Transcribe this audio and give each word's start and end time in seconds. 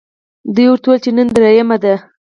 دوی 0.55 0.65
ورته 0.69 0.85
وویل 0.87 1.03
چې 1.05 1.11
نن 1.17 1.27
درېیمه 1.37 1.77
ده. 1.83 1.95